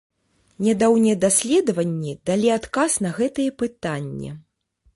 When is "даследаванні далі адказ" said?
1.25-2.91